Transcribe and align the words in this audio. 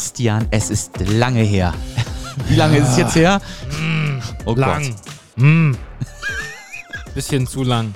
Sebastian, 0.00 0.46
es 0.50 0.70
ist 0.70 0.92
lange 1.10 1.42
her. 1.42 1.74
Wie 2.48 2.54
lange 2.54 2.78
ist 2.78 2.88
es 2.88 2.96
jetzt 2.96 3.14
her? 3.16 3.38
Oh 4.46 4.54
lang. 4.54 4.94
Mm. 5.36 5.72
Bisschen 7.14 7.46
zu 7.46 7.62
lang. 7.64 7.92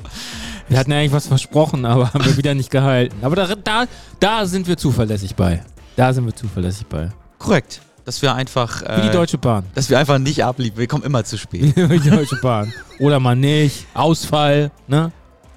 Wir 0.68 0.78
hatten 0.78 0.90
ja 0.90 0.98
eigentlich 0.98 1.12
was 1.12 1.28
versprochen, 1.28 1.86
aber 1.86 2.12
haben 2.12 2.26
wir 2.26 2.36
wieder 2.36 2.54
nicht 2.54 2.70
gehalten. 2.70 3.16
Aber 3.22 3.36
da, 3.36 3.54
da, 3.54 3.86
da 4.20 4.44
sind 4.44 4.68
wir 4.68 4.76
zuverlässig 4.76 5.34
bei. 5.34 5.64
Da 5.96 6.12
sind 6.12 6.26
wir 6.26 6.36
zuverlässig 6.36 6.86
bei. 6.88 7.08
Korrekt. 7.38 7.80
Dass 8.04 8.20
wir 8.20 8.34
einfach. 8.34 8.82
Wie 8.82 9.00
die 9.00 9.08
äh, 9.08 9.12
Deutsche 9.12 9.38
Bahn. 9.38 9.64
Dass 9.74 9.88
wir 9.88 9.98
einfach 9.98 10.18
nicht 10.18 10.44
abliefern. 10.44 10.76
Wir 10.76 10.86
kommen 10.86 11.04
immer 11.04 11.24
zu 11.24 11.38
spät. 11.38 11.74
Wie 11.88 11.98
die 12.00 12.10
Deutsche 12.10 12.36
Bahn. 12.36 12.70
Oder 12.98 13.18
mal 13.18 13.34
nicht. 13.34 13.86
Ausfall, 13.94 14.70
ne? 14.88 15.10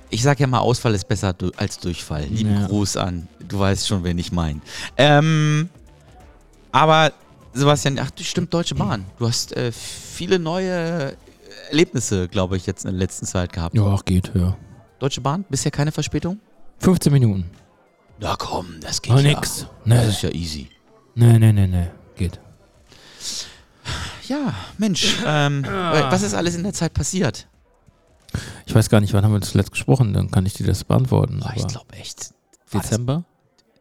Ich 0.10 0.24
sag 0.24 0.40
ja 0.40 0.48
mal, 0.48 0.60
Ausfall 0.60 0.96
ist 0.96 1.10
besser 1.10 1.36
als 1.58 1.78
Durchfall. 1.80 2.24
Lieben 2.24 2.54
Ja. 2.62 2.68
Gruß 2.68 2.96
an. 2.96 3.28
Du 3.46 3.60
weißt 3.60 3.86
schon, 3.86 4.06
wen 4.06 4.18
ich 4.18 4.32
meine. 4.32 4.62
Ähm, 4.96 5.70
aber, 6.72 7.12
Sebastian, 7.54 7.98
ach, 8.00 8.12
du 8.12 8.24
stimmt, 8.24 8.54
Deutsche 8.54 8.76
Bahn. 8.76 9.06
Du 9.18 9.28
hast 9.28 9.56
äh, 9.56 9.72
viele 9.72 10.40
neue 10.40 11.16
Erlebnisse, 11.70 12.28
glaube 12.28 12.58
ich, 12.58 12.66
jetzt 12.66 12.86
in 12.86 12.92
der 12.92 13.00
letzten 13.00 13.26
Zeit 13.26 13.52
gehabt. 13.54 13.76
Ja, 13.76 13.84
auch 13.84 14.06
geht, 14.06 14.32
ja. 14.36 14.56
Deutsche 15.00 15.22
Bahn, 15.22 15.46
bisher 15.50 15.72
keine 15.72 15.92
Verspätung? 15.92 16.40
15 16.80 17.12
Minuten. 17.14 17.50
Na 18.20 18.36
komm, 18.36 18.76
das 18.82 19.02
geht 19.02 19.14
Oh, 19.14 19.18
ja. 19.18 19.24
nix. 19.24 19.66
Nee. 19.86 19.96
Das 19.96 20.08
ist 20.08 20.22
ja 20.24 20.30
easy. 20.32 20.70
Nee, 21.16 21.38
nee, 21.40 21.52
nee, 21.54 21.68
nee. 21.68 21.88
Geht. 22.16 22.40
Ja, 24.28 24.54
Mensch, 24.78 25.18
ähm, 25.26 25.64
was 25.66 26.22
ist 26.22 26.34
alles 26.34 26.56
in 26.56 26.64
der 26.64 26.74
Zeit 26.74 26.94
passiert? 26.94 27.48
Ich 28.66 28.76
weiß 28.76 28.90
gar 28.90 29.00
nicht, 29.00 29.14
wann 29.14 29.24
haben 29.24 29.32
wir 29.34 29.42
zuletzt 29.42 29.72
gesprochen, 29.72 30.14
dann 30.14 30.30
kann 30.30 30.46
ich 30.46 30.54
dir 30.54 30.66
das 30.68 30.84
beantworten. 30.84 31.40
Boah, 31.40 31.54
ich 31.56 31.66
glaube 31.68 31.94
echt. 31.94 32.32
das- 32.72 32.82
Dezember? 32.84 33.24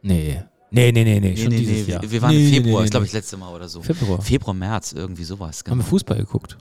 Nee. 0.02 0.44
Nee, 0.76 0.92
nee, 0.92 1.04
nee, 1.04 1.20
nee. 1.20 1.30
Nee, 1.30 1.36
Schon 1.36 1.48
nee, 1.48 1.58
dieses 1.58 1.86
nee, 1.86 1.92
Jahr. 1.94 2.02
wir, 2.10 2.22
waren 2.22 2.36
im 2.36 2.50
Februar, 2.50 2.84
ist 2.84 2.90
glaube 2.90 3.06
ich 3.06 3.12
das 3.12 3.20
letzte 3.20 3.36
Mal 3.38 3.54
oder 3.54 3.66
so. 3.66 3.80
Februar. 3.80 4.20
Februar, 4.20 4.54
März, 4.54 4.92
irgendwie 4.92 5.24
sowas. 5.24 5.64
Haben 5.66 5.78
wir 5.78 5.84
Fußball 5.84 6.18
geguckt. 6.18 6.58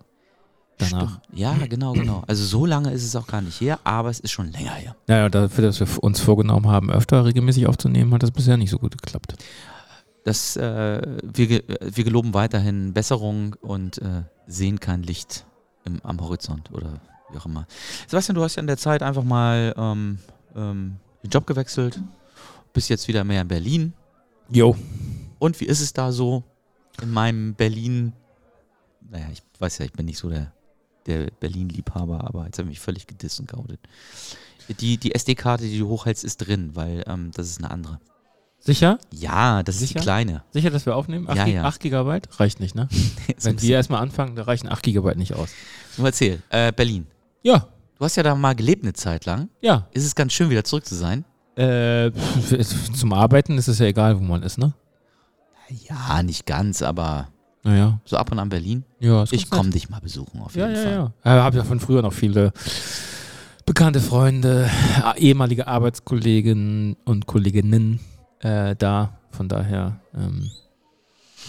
Danach. 0.78 1.20
Stimmt. 1.24 1.40
Ja, 1.40 1.54
genau, 1.68 1.94
genau. 1.94 2.24
Also 2.28 2.44
so 2.44 2.66
lange 2.66 2.92
ist 2.92 3.04
es 3.04 3.16
auch 3.16 3.28
gar 3.28 3.42
nicht 3.42 3.60
her, 3.60 3.80
aber 3.84 4.10
es 4.10 4.20
ist 4.22 4.32
schon 4.32 4.52
länger 4.52 4.72
her. 4.72 4.96
Naja, 5.08 5.30
dafür, 5.30 5.66
dass 5.66 5.80
wir 5.80 6.04
uns 6.04 6.20
vorgenommen 6.22 6.68
haben, 6.68 6.92
öfter 6.92 7.26
regelmäßig 7.26 7.68
aufzunehmen, 7.68 8.14
hat 8.14 8.24
das 8.24 8.32
bisher 8.32 8.58
nicht 8.58 8.70
so 8.70 8.80
gut 8.80 9.02
geklappt. 9.02 9.36
Das, 10.24 10.56
äh, 10.56 11.02
wir, 11.24 11.64
wir 11.68 12.04
geloben 12.04 12.34
weiterhin 12.34 12.94
Besserung 12.94 13.56
und 13.62 14.00
äh, 14.00 14.24
sehen 14.48 14.80
kein 14.80 15.04
Licht 15.04 15.46
im, 15.86 16.00
am 16.04 16.20
Horizont 16.22 16.72
oder 16.72 17.00
wie 17.32 17.38
auch 17.38 17.46
immer. 17.46 17.68
Sebastian, 18.08 18.36
du 18.36 18.44
hast 18.44 18.56
ja 18.56 18.62
in 18.62 18.68
der 18.68 18.78
Zeit 18.78 19.04
einfach 19.04 19.24
mal 19.24 19.74
ähm, 19.78 20.20
ähm, 20.56 20.98
den 21.24 21.30
Job 21.30 21.46
gewechselt, 21.48 22.02
bist 22.74 22.90
jetzt 22.90 23.08
wieder 23.08 23.24
mehr 23.24 23.42
in 23.42 23.48
Berlin. 23.48 23.94
Jo. 24.50 24.76
Und 25.40 25.60
wie 25.60 25.66
ist 25.66 25.82
es 25.82 25.94
da 25.94 26.12
so 26.12 26.44
in 27.02 27.12
meinem 27.12 27.56
Berlin? 27.56 28.14
Naja, 29.10 29.28
ich 29.32 29.42
weiß 29.60 29.80
ja, 29.80 29.86
ich 29.86 29.94
bin 29.94 30.06
nicht 30.06 30.18
so 30.18 30.30
der, 30.30 30.52
der 31.06 31.30
Berlin-Liebhaber, 31.40 32.26
aber 32.26 32.46
jetzt 32.46 32.58
habe 32.58 32.68
ich 32.68 32.78
mich 32.78 32.80
völlig 32.80 33.08
gedisst 33.08 33.40
und 33.40 33.50
geoutet. 33.50 33.80
Die, 34.80 34.98
die 34.98 35.14
SD-Karte, 35.14 35.66
die 35.66 35.78
du 35.78 35.88
hochhältst, 35.88 36.24
ist 36.24 36.38
drin, 36.38 36.72
weil 36.74 37.04
ähm, 37.08 37.32
das 37.36 37.48
ist 37.50 37.60
eine 37.60 37.70
andere. 37.70 38.00
Sicher? 38.60 38.98
Ja, 39.12 39.62
das 39.62 39.76
ist 39.76 39.82
Sicher? 39.90 40.00
die 40.00 40.04
kleine. 40.04 40.44
Sicher, 40.52 40.72
dass 40.72 40.88
wir 40.88 40.96
aufnehmen? 40.96 41.30
8, 41.30 41.38
Ja, 41.38 41.46
ja. 41.46 41.70
Gigabyte? 41.70 42.40
Reicht 42.40 42.60
nicht, 42.60 42.74
ne? 42.74 42.90
Wenn 43.42 43.62
wir 43.62 43.76
erstmal 43.76 44.02
anfangen, 44.02 44.36
da 44.36 44.44
reichen 44.44 44.68
8 44.68 44.82
Gigabyte 44.82 45.18
nicht 45.18 45.34
aus. 45.34 45.50
Nur 45.98 46.08
erzähl, 46.08 46.42
äh, 46.50 46.72
Berlin. 46.72 47.06
Ja. 47.44 47.68
Du 47.98 48.04
hast 48.04 48.16
ja 48.16 48.24
da 48.24 48.34
mal 48.34 48.56
gelebt 48.56 48.84
eine 48.84 48.94
Zeit 48.94 49.26
lang. 49.26 49.50
Ja. 49.62 49.88
Ist 49.92 50.04
es 50.04 50.16
ganz 50.16 50.34
schön, 50.34 50.50
wieder 50.50 50.64
zurück 50.64 50.86
zu 50.86 50.96
sein? 50.96 51.26
Äh, 51.58 52.12
zum 52.96 53.14
Arbeiten 53.14 53.58
ist 53.58 53.68
es 53.68 53.80
ja 53.80 53.86
egal, 53.86 54.20
wo 54.20 54.24
man 54.24 54.44
ist, 54.44 54.58
ne? 54.58 54.74
Ja, 55.90 56.22
nicht 56.22 56.46
ganz, 56.46 56.82
aber 56.82 57.30
Naja. 57.64 58.00
so 58.06 58.18
ab 58.18 58.32
und 58.32 58.40
an 58.40 58.50
Berlin. 58.50 58.84
Ja, 59.00 59.24
Ich 59.32 59.50
komme 59.50 59.70
dich 59.72 59.90
mal 59.90 60.00
besuchen, 60.02 60.42
auf 60.42 60.56
Ja, 60.56 60.68
jeden 60.68 60.78
ja, 60.78 60.84
Fall. 60.84 60.94
ja. 61.24 61.38
Ich 61.38 61.44
habe 61.44 61.58
ja 61.58 61.64
von 61.64 61.80
früher 61.80 62.02
noch 62.02 62.14
viele 62.14 62.52
bekannte 63.66 64.00
Freunde, 64.00 64.70
äh, 65.16 65.20
ehemalige 65.20 65.68
Arbeitskollegen 65.68 66.98
und 67.06 67.26
Kolleginnen 67.26 68.00
äh, 68.42 68.76
da. 68.76 69.18
Von 69.32 69.50
daher 69.50 70.00
ähm, 70.16 70.50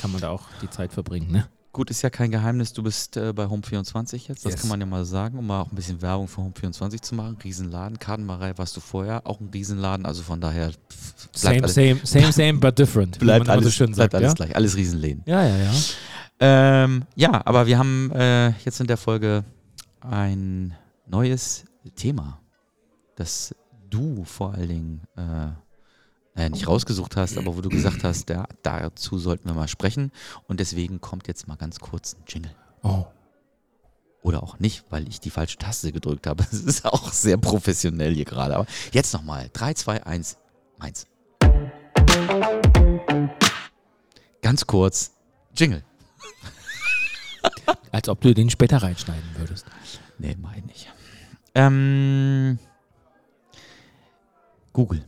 kann 0.00 0.12
man 0.12 0.20
da 0.20 0.30
auch 0.30 0.42
die 0.62 0.70
Zeit 0.70 0.92
verbringen, 0.92 1.30
ne? 1.30 1.46
Gut, 1.76 1.90
ist 1.90 2.00
ja 2.00 2.08
kein 2.08 2.30
Geheimnis, 2.30 2.72
du 2.72 2.82
bist 2.82 3.18
äh, 3.18 3.34
bei 3.34 3.44
Home24 3.44 4.28
jetzt, 4.28 4.46
das 4.46 4.52
Yes. 4.52 4.60
kann 4.62 4.70
man 4.70 4.80
ja 4.80 4.86
mal 4.86 5.04
sagen, 5.04 5.38
um 5.38 5.46
mal 5.46 5.60
auch 5.60 5.70
ein 5.70 5.76
bisschen 5.76 6.00
Werbung 6.00 6.26
für 6.26 6.40
Home24 6.40 7.02
zu 7.02 7.14
machen. 7.14 7.36
Riesenladen, 7.44 7.98
Kartenmalerei 7.98 8.56
warst 8.56 8.74
du 8.78 8.80
vorher, 8.80 9.26
auch 9.26 9.40
ein 9.40 9.50
Riesenladen, 9.52 10.06
also 10.06 10.22
von 10.22 10.40
daher 10.40 10.70
Same, 11.32 11.56
alles, 11.56 11.74
same, 11.74 12.00
same, 12.02 12.32
same, 12.32 12.54
but 12.54 12.78
different. 12.78 13.18
bleibt 13.18 13.50
alles, 13.50 13.66
so 13.66 13.70
schön 13.70 13.92
bleibt 13.92 14.12
sagt, 14.12 14.14
alles 14.14 14.28
ja? 14.28 14.34
gleich, 14.36 14.56
alles 14.56 14.74
Riesenläden. 14.74 15.22
Ja, 15.26 15.44
ja, 15.46 15.56
ja. 15.64 15.72
Ähm, 16.40 17.02
ja, 17.14 17.42
aber 17.44 17.66
wir 17.66 17.78
haben 17.78 18.10
äh, 18.12 18.52
jetzt 18.64 18.80
in 18.80 18.86
der 18.86 18.96
Folge 18.96 19.44
ein 20.00 20.74
neues 21.06 21.66
Thema, 21.94 22.40
das 23.16 23.54
du 23.90 24.24
vor 24.24 24.54
allen 24.54 24.68
Dingen 24.68 25.00
äh, 25.18 25.48
naja, 26.36 26.50
nicht 26.50 26.68
rausgesucht 26.68 27.16
hast, 27.16 27.38
aber 27.38 27.56
wo 27.56 27.62
du 27.62 27.70
gesagt 27.70 28.04
hast, 28.04 28.28
ja, 28.28 28.46
dazu 28.62 29.18
sollten 29.18 29.48
wir 29.48 29.54
mal 29.54 29.68
sprechen. 29.68 30.12
Und 30.46 30.60
deswegen 30.60 31.00
kommt 31.00 31.28
jetzt 31.28 31.48
mal 31.48 31.56
ganz 31.56 31.80
kurz 31.80 32.14
ein 32.14 32.24
Jingle. 32.28 32.54
Oh. 32.82 33.06
Oder 34.20 34.42
auch 34.42 34.58
nicht, 34.58 34.84
weil 34.90 35.08
ich 35.08 35.18
die 35.18 35.30
falsche 35.30 35.56
Taste 35.56 35.92
gedrückt 35.92 36.26
habe. 36.26 36.44
Es 36.52 36.62
ist 36.62 36.84
auch 36.84 37.10
sehr 37.10 37.38
professionell 37.38 38.14
hier 38.14 38.26
gerade. 38.26 38.54
Aber 38.54 38.66
jetzt 38.92 39.14
nochmal. 39.14 39.48
3, 39.54 39.74
2, 39.74 40.04
1, 40.04 40.36
1. 40.78 41.06
Ganz 44.42 44.66
kurz. 44.66 45.12
Jingle. 45.56 45.82
Als 47.92 48.10
ob 48.10 48.20
du 48.20 48.34
den 48.34 48.50
später 48.50 48.82
reinschneiden 48.82 49.30
würdest. 49.38 49.64
Nee, 50.18 50.36
mach 50.38 50.54
ich 50.54 50.64
nicht. 50.64 50.92
Ähm, 51.54 52.58
Google. 54.74 55.02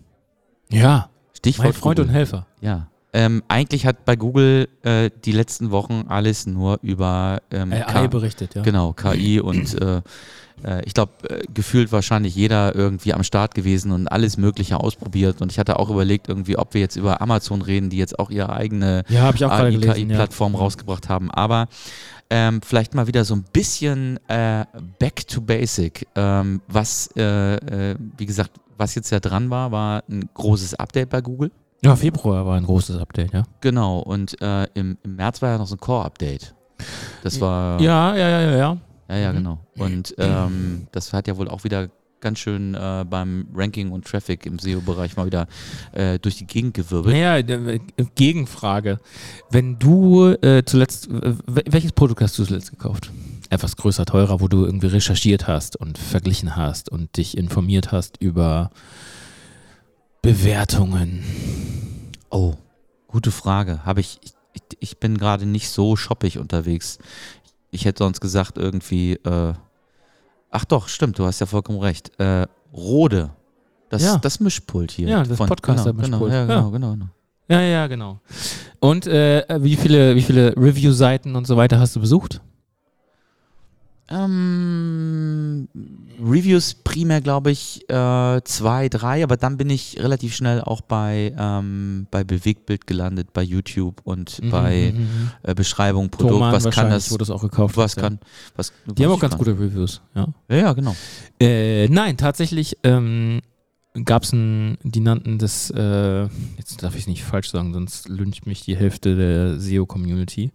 Ja, 0.71 1.11
Stichwort 1.39 1.65
mein 1.65 1.73
Freund 1.73 1.97
Google. 1.99 2.09
und 2.09 2.15
Helfer. 2.15 2.47
Ja. 2.61 2.89
Ähm, 3.13 3.43
eigentlich 3.49 3.87
hat 3.87 4.05
bei 4.05 4.17
Google 4.17 4.69
äh, 4.83 5.11
die 5.25 5.33
letzten 5.33 5.71
Wochen 5.71 6.05
alles 6.09 6.47
nur 6.47 6.79
über 6.83 7.41
ähm, 7.51 7.73
Äh, 7.73 7.83
AI 7.83 8.07
berichtet, 8.09 8.55
ja. 8.55 8.63
Genau, 8.63 8.93
KI 8.93 9.41
und 9.43 9.81
äh, 9.81 10.03
äh, 10.65 10.85
ich 10.85 10.95
glaube, 10.95 11.13
äh, 11.29 11.45
gefühlt 11.53 11.93
wahrscheinlich 11.93 12.35
jeder 12.35 12.75
irgendwie 12.75 13.15
am 13.15 13.23
Start 13.23 13.55
gewesen 13.55 13.93
und 13.93 14.09
alles 14.09 14.37
Mögliche 14.37 14.79
ausprobiert. 14.79 15.41
Und 15.41 15.53
ich 15.53 15.59
hatte 15.59 15.79
auch 15.79 15.91
überlegt, 15.91 16.29
irgendwie, 16.29 16.59
ob 16.59 16.75
wir 16.75 16.81
jetzt 16.81 16.97
über 16.97 17.21
Amazon 17.21 17.63
reden, 17.63 17.91
die 17.91 17.97
jetzt 17.97 18.19
auch 18.19 18.31
ihre 18.31 18.53
eigene 18.53 19.05
Ja, 19.09 19.31
gelesen. 19.31 19.83
Ja. 19.83 19.93
KI-Plattform 19.95 20.55
rausgebracht 20.55 21.09
haben. 21.09 21.31
Aber 21.31 21.69
ähm, 22.31 22.61
vielleicht 22.63 22.95
mal 22.95 23.07
wieder 23.07 23.25
so 23.25 23.35
ein 23.35 23.45
bisschen 23.53 24.19
äh, 24.29 24.65
back 24.99 25.27
to 25.27 25.41
basic. 25.41 26.07
Ähm, 26.15 26.61
was, 26.69 27.09
äh, 27.17 27.55
äh, 27.55 27.97
wie 28.17 28.27
gesagt, 28.27 28.53
was 28.79 28.95
jetzt 28.95 29.11
ja 29.11 29.21
dran 29.21 29.51
war, 29.51 29.71
war 29.73 30.03
ein 30.11 30.29
großes 30.33 30.75
Update 30.75 31.11
bei 31.11 31.21
Google. 31.21 31.51
ja, 31.85 31.95
Februar 31.97 32.47
war 32.47 32.57
ein 32.57 32.65
großes 32.65 32.99
Update, 32.99 33.33
ja. 33.33 33.43
Genau, 33.61 33.99
und 34.01 34.41
äh, 34.41 34.65
im, 34.75 34.97
im 35.03 35.17
März 35.17 35.43
war 35.43 35.51
ja 35.51 35.59
noch 35.59 35.67
so 35.67 35.75
ein 35.77 35.81
Core-Update. 35.81 36.55
Das 37.23 37.41
war. 37.41 37.81
Ja, 37.81 38.17
ja, 38.17 38.29
ja, 38.29 38.41
ja, 38.41 38.57
ja. 38.57 38.77
Ja, 39.11 39.17
ja, 39.17 39.33
Mhm. 39.33 39.37
genau. 39.37 39.59
Und 39.79 40.15
ähm, 40.19 40.87
das 40.93 41.13
hat 41.13 41.27
ja 41.29 41.37
wohl 41.37 41.49
auch 41.49 41.65
wieder 41.65 41.89
ganz 42.21 42.41
schön 42.41 42.75
äh, 42.75 43.05
beim 43.09 43.47
Ranking 43.55 43.91
und 43.93 44.05
Traffic 44.05 44.45
im 44.45 44.59
SEO-Bereich 44.59 45.17
mal 45.17 45.27
wieder 45.27 45.47
äh, 45.93 46.19
durch 46.19 46.37
die 46.37 46.47
Gegend 46.47 46.75
gewirbelt. 46.75 47.15
Naja, 47.15 47.41
Gegenfrage. 48.17 48.99
Wenn 49.51 49.79
du 49.79 50.27
äh, 50.43 50.63
zuletzt, 50.65 51.09
wel- 51.11 51.39
welches 51.73 51.93
Produkt 51.93 52.21
hast 52.23 52.39
du 52.39 52.45
zuletzt 52.45 52.71
gekauft? 52.71 53.11
Etwas 53.51 53.77
größer, 53.77 54.05
teurer, 54.05 54.41
wo 54.41 54.49
du 54.49 54.65
irgendwie 54.65 54.89
recherchiert 54.89 55.47
hast 55.49 55.77
und 55.77 55.97
verglichen 55.97 56.55
hast 56.57 56.91
und 56.91 57.17
dich 57.17 57.37
informiert 57.37 57.93
hast 57.93 58.19
über 58.21 58.71
Bewertungen. 60.23 61.23
Oh, 62.31 62.55
gute 63.07 63.31
Frage. 63.31 63.85
Habe 63.87 64.01
ich, 64.01 64.19
ich, 64.23 64.63
ich 64.81 64.99
bin 64.99 65.17
gerade 65.17 65.47
nicht 65.47 65.71
so 65.71 65.97
shoppig 65.97 66.39
unterwegs. 66.39 66.99
Ich 67.71 67.85
hätte 67.85 68.05
sonst 68.05 68.21
gesagt, 68.21 68.59
irgendwie, 68.59 69.15
äh, 69.15 69.55
ach 70.51 70.65
doch, 70.65 70.89
stimmt, 70.89 71.19
du 71.19 71.25
hast 71.25 71.41
ja 71.41 71.47
vollkommen 71.47 71.79
recht. 71.79 72.19
Äh, 72.21 72.47
Rode. 72.73 73.31
Das, 73.89 74.03
Ja. 74.03 74.19
das 74.19 74.41
Mischpult 74.41 74.91
hier. 74.91 75.09
Ja, 75.09 75.19
das 75.23 75.39
genau, 75.39 75.49
Podcaster-Mischpult. 75.49 76.31
Genau, 76.31 76.35
ja, 76.35 76.41
Ja. 76.41 76.47
genau, 76.47 76.71
genau, 76.71 76.91
genau. 76.93 77.07
Ja, 77.49 77.61
ja, 77.63 77.87
genau. 77.87 78.21
Und 78.81 79.07
äh, 79.07 79.43
wie 79.61 79.77
viele, 79.77 80.15
wie 80.15 80.21
viele 80.23 80.55
Review-Seiten 80.55 81.35
und 81.35 81.47
so 81.47 81.57
weiter 81.57 81.81
hast 81.81 81.97
du 81.97 82.01
besucht? 82.01 82.43
Ähm, 84.11 85.69
Reviews 86.19 86.75
primär, 86.75 87.21
glaube 87.21 87.51
ich, 87.51 87.89
äh, 87.91 88.41
zwei, 88.45 88.89
drei, 88.89 89.23
aber 89.23 89.37
dann 89.37 89.57
bin 89.57 89.69
ich 89.71 89.99
relativ 90.01 90.35
schnell 90.35 90.63
auch 90.63 90.81
bei, 90.81 91.35
ähm, 91.39 92.07
bei 92.11 92.25
Bewegtbild 92.25 92.87
gelandet, 92.87 93.33
bei 93.33 93.43
YouTube 93.43 94.01
und 94.05 94.41
bei 94.51 94.93
Mhm, 94.95 95.01
mhm. 95.01 95.31
äh, 95.43 95.55
Beschreibung, 95.55 96.09
Produkt, 96.11 96.33
Thomann 96.33 96.53
was 96.53 96.71
kann 96.71 96.91
das, 96.91 97.11
wo 97.11 97.19
das 97.19 97.31
auch 97.31 97.43
gekauft 97.43 97.77
was 97.77 97.85
hast, 97.85 97.97
ja. 97.97 98.03
kann, 98.03 98.19
was, 98.57 98.73
Die 98.87 99.05
haben 99.05 99.11
was 99.11 99.17
auch 99.17 99.21
ganz 99.21 99.33
kann. 99.33 99.39
gute 99.39 99.59
Reviews, 99.59 100.01
ja. 100.15 100.27
Ja, 100.49 100.57
ja, 100.57 100.73
genau. 100.73 100.97
Äh, 101.41 101.89
nein, 101.89 102.17
tatsächlich 102.17 102.79
ähm, 102.85 103.41
gab 104.05 104.23
es 104.23 104.33
ein, 104.33 104.79
die 104.83 105.01
nannten 105.01 105.39
das, 105.39 105.71
äh, 105.71 106.29
jetzt 106.57 106.83
darf 106.83 106.95
ich 106.95 107.03
es 107.03 107.07
nicht 107.07 107.25
falsch 107.25 107.51
sagen, 107.51 107.73
sonst 107.73 108.09
lyncht 108.09 108.47
mich 108.47 108.63
die 108.63 108.77
Hälfte 108.77 109.17
der 109.17 109.61
SEO-Community, 109.61 110.53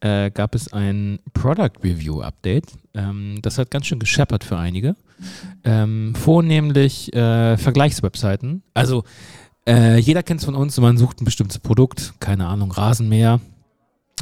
äh, 0.00 0.30
gab 0.30 0.54
es 0.54 0.72
ein 0.72 1.18
Product 1.32 1.82
Review 1.82 2.20
Update. 2.20 2.66
Ähm, 2.94 3.38
das 3.42 3.58
hat 3.58 3.70
ganz 3.70 3.86
schön 3.86 3.98
gescheppert 3.98 4.44
für 4.44 4.56
einige. 4.56 4.96
Ähm, 5.64 6.14
vornehmlich 6.14 7.12
äh, 7.12 7.56
Vergleichswebseiten. 7.56 8.62
Also 8.74 9.04
äh, 9.66 9.98
jeder 9.98 10.22
kennt 10.22 10.40
es 10.40 10.46
von 10.46 10.54
uns, 10.54 10.78
man 10.78 10.96
sucht 10.96 11.20
ein 11.20 11.24
bestimmtes 11.24 11.58
Produkt, 11.58 12.14
keine 12.20 12.46
Ahnung, 12.46 12.70
Rasenmäher 12.70 13.40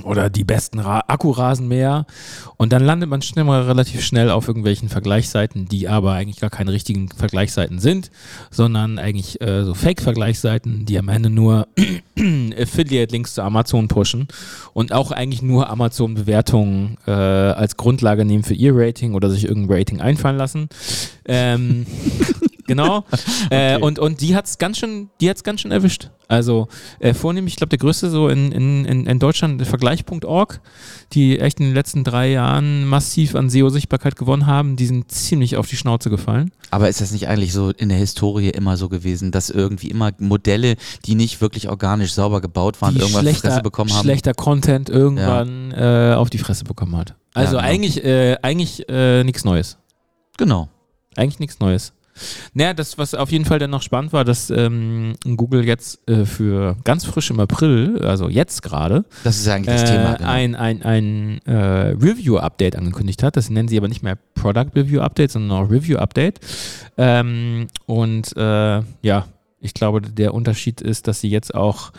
oder 0.02 0.31
die 0.31 0.44
besten 0.44 0.78
Ra 0.78 1.04
Akkurasenmäher. 1.08 2.06
Und 2.56 2.72
dann 2.72 2.84
landet 2.84 3.08
man 3.08 3.22
schnell 3.22 3.44
mal 3.44 3.62
relativ 3.62 4.02
schnell 4.02 4.31
auf 4.31 4.48
irgendwelchen 4.48 4.88
Vergleichsseiten, 4.88 5.66
die 5.69 5.88
aber 5.88 6.12
eigentlich 6.12 6.40
gar 6.40 6.50
keine 6.50 6.72
richtigen 6.72 7.08
Vergleichsseiten 7.08 7.78
sind, 7.78 8.10
sondern 8.50 8.98
eigentlich 8.98 9.40
äh, 9.40 9.64
so 9.64 9.75
Fake-Vergleichsseiten, 9.75 10.87
die 10.87 10.98
am 10.98 11.08
Ende 11.08 11.31
nur 11.31 11.69
Affiliate-Links 12.19 13.34
zu 13.34 13.43
Amazon 13.43 13.88
pushen 13.88 14.28
und 14.72 14.93
auch 14.93 15.10
eigentlich 15.10 15.43
nur 15.43 15.69
Amazon-Bewertungen 15.69 16.96
äh, 17.06 17.10
als 17.10 17.76
Grundlage 17.76 18.25
nehmen 18.25 18.44
für 18.44 18.54
ihr 18.54 18.72
Rating 18.75 19.14
oder 19.14 19.31
sich 19.31 19.44
irgendein 19.44 19.78
Rating 19.78 20.00
einfallen 20.00 20.37
lassen. 20.37 20.69
Ähm, 21.26 21.87
genau. 22.66 23.04
Äh, 23.50 23.78
und, 23.78 23.98
und 23.98 24.20
die 24.22 24.34
hat 24.34 24.46
es 24.46 24.58
ganz 24.58 24.78
schön, 24.78 25.08
die 25.20 25.30
hat's 25.30 25.44
ganz 25.44 25.60
schön 25.60 25.70
erwischt. 25.70 26.10
Also 26.28 26.66
äh, 26.98 27.14
vornehmlich, 27.14 27.54
ich 27.54 27.56
glaube, 27.58 27.68
der 27.68 27.78
größte 27.78 28.10
so 28.10 28.28
in, 28.28 28.50
in, 28.50 29.06
in 29.06 29.18
Deutschland, 29.18 29.64
Vergleich.org, 29.64 30.60
die 31.12 31.38
echt 31.38 31.60
in 31.60 31.66
den 31.66 31.74
letzten 31.74 32.02
drei 32.02 32.30
Jahren 32.30 32.84
massiv 32.86 33.36
an 33.36 33.48
SEO-Sichtbarkeit 33.48 34.16
gewonnen 34.16 34.46
haben, 34.46 34.76
die 34.76 34.86
sind 34.86 35.10
ziemlich 35.12 35.56
auf 35.56 35.68
die 35.68 35.76
Schnauze 35.76 36.10
gefallen. 36.10 36.50
Aber 36.70 36.88
ist 36.88 37.00
das 37.00 37.12
nicht 37.12 37.28
eigentlich 37.28 37.52
so 37.52 37.70
in 37.70 37.88
der 37.88 37.98
Historie 37.98 38.50
immer 38.50 38.76
so 38.76 38.88
gewesen, 38.88 39.30
dass 39.30 39.50
irgendwie 39.50 39.88
immer 39.88 40.10
Modelle, 40.18 40.76
die 41.04 41.14
nicht 41.14 41.40
wirklich 41.40 41.68
organisch 41.68 42.12
sauber 42.12 42.40
gebaut 42.40 42.82
waren, 42.82 42.94
die 42.94 43.00
irgendwann 43.00 43.26
auf 43.26 43.34
die 43.34 43.40
Fresse 43.40 43.62
bekommen 43.62 43.92
haben? 43.92 44.02
Schlechter 44.02 44.34
Content 44.34 44.88
irgendwann 44.88 45.70
ja. 45.70 46.12
äh, 46.12 46.14
auf 46.16 46.30
die 46.30 46.38
Fresse 46.38 46.64
bekommen 46.64 46.96
hat. 46.96 47.14
Also 47.34 47.56
ja, 47.56 47.60
genau. 47.60 47.72
eigentlich, 47.72 48.04
äh, 48.04 48.36
eigentlich 48.42 48.88
äh, 48.88 49.22
nichts 49.22 49.44
Neues. 49.44 49.78
Genau. 50.38 50.68
Eigentlich 51.14 51.38
nichts 51.38 51.60
Neues. 51.60 51.92
Naja, 52.54 52.74
das, 52.74 52.98
was 52.98 53.14
auf 53.14 53.30
jeden 53.30 53.44
Fall 53.44 53.58
dann 53.58 53.70
noch 53.70 53.82
spannend 53.82 54.12
war, 54.12 54.24
dass 54.24 54.50
ähm, 54.50 55.14
Google 55.24 55.64
jetzt 55.64 56.08
äh, 56.08 56.24
für 56.24 56.76
ganz 56.84 57.04
frisch 57.04 57.30
im 57.30 57.40
April, 57.40 58.00
also 58.02 58.28
jetzt 58.28 58.62
gerade, 58.62 59.04
das 59.24 59.38
ist 59.38 59.48
eigentlich 59.48 59.74
das 59.74 59.90
äh, 59.90 59.94
Thema, 59.94 60.14
genau. 60.16 60.30
ein, 60.30 60.54
ein, 60.54 60.82
ein 60.82 61.40
äh, 61.46 61.94
Review-Update 61.94 62.76
angekündigt 62.76 63.22
hat. 63.22 63.36
Das 63.36 63.50
nennen 63.50 63.68
sie 63.68 63.76
aber 63.78 63.88
nicht 63.88 64.02
mehr 64.02 64.18
Product 64.34 64.70
Review 64.74 65.00
Update, 65.00 65.32
sondern 65.32 65.58
auch 65.58 65.70
Review 65.70 65.98
Update. 65.98 66.40
Ähm, 66.96 67.68
und 67.86 68.36
äh, 68.36 68.82
ja, 69.02 69.26
ich 69.60 69.74
glaube, 69.74 70.00
der 70.00 70.34
Unterschied 70.34 70.80
ist, 70.80 71.08
dass 71.08 71.20
sie 71.20 71.30
jetzt 71.30 71.54
auch 71.54 71.92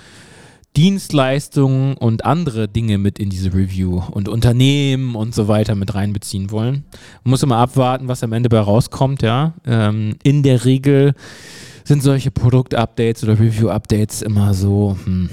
Dienstleistungen 0.78 1.98
und 1.98 2.24
andere 2.24 2.68
Dinge 2.68 3.00
mit 3.00 3.18
in 3.18 3.32
diese 3.32 3.52
Review 3.52 4.04
und 4.12 4.30
Unternehmen 4.30 5.16
und 5.16 5.34
so 5.34 5.48
weiter 5.48 5.74
mit 5.74 5.96
reinbeziehen 5.96 6.52
wollen. 6.52 6.86
Man 7.24 7.32
muss 7.32 7.42
immer 7.42 7.58
abwarten, 7.58 8.08
was 8.08 8.22
am 8.22 8.32
Ende 8.32 8.48
bei 8.48 8.60
rauskommt, 8.60 9.24
ja. 9.24 9.56
Ähm, 9.66 10.18
in 10.22 10.44
der 10.44 10.66
Regel 10.66 11.16
sind 11.84 12.04
solche 12.04 12.30
Produktupdates 12.30 13.24
oder 13.24 13.40
Review-Updates 13.40 14.22
immer 14.22 14.54
so, 14.54 14.96
hm, 15.04 15.32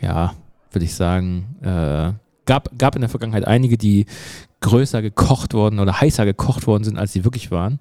ja, 0.00 0.34
würde 0.72 0.84
ich 0.86 0.94
sagen, 0.96 1.54
äh, 1.62 2.12
gab, 2.44 2.76
gab 2.76 2.96
in 2.96 3.02
der 3.02 3.10
Vergangenheit 3.10 3.46
einige, 3.46 3.78
die 3.78 4.06
größer 4.58 5.02
gekocht 5.02 5.54
worden 5.54 5.78
oder 5.78 6.00
heißer 6.00 6.24
gekocht 6.24 6.66
worden 6.66 6.82
sind, 6.82 6.98
als 6.98 7.12
sie 7.12 7.22
wirklich 7.22 7.52
waren. 7.52 7.78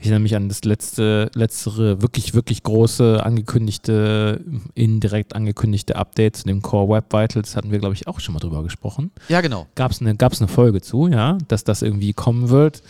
Ich 0.00 0.06
erinnere 0.06 0.20
mich 0.20 0.34
an 0.34 0.48
das 0.48 0.64
letzte, 0.64 1.30
letztere, 1.34 2.00
wirklich, 2.00 2.32
wirklich 2.32 2.62
große 2.62 3.22
angekündigte, 3.22 4.42
indirekt 4.74 5.36
angekündigte 5.36 5.96
Update 5.96 6.38
zu 6.38 6.44
dem 6.44 6.62
Core 6.62 6.88
Web 6.88 7.12
Vitals. 7.12 7.54
Hatten 7.54 7.70
wir, 7.70 7.80
glaube 7.80 7.94
ich, 7.94 8.08
auch 8.08 8.18
schon 8.18 8.32
mal 8.32 8.40
drüber 8.40 8.62
gesprochen. 8.62 9.10
Ja, 9.28 9.42
genau. 9.42 9.66
Gab 9.74 9.90
es 9.90 10.00
eine, 10.00 10.16
gab's 10.16 10.40
eine 10.40 10.48
Folge 10.48 10.80
zu, 10.80 11.08
ja, 11.08 11.36
dass 11.48 11.64
das 11.64 11.82
irgendwie 11.82 12.14
kommen 12.14 12.48
wird. 12.48 12.82